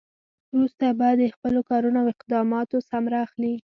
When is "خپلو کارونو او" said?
1.35-2.07